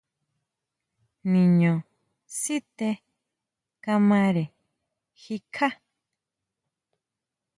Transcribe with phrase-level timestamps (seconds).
[1.31, 1.73] Niño
[2.39, 2.89] sité
[3.83, 4.43] kamare
[5.21, 5.67] jikjá.